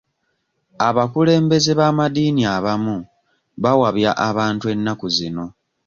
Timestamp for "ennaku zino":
4.73-5.45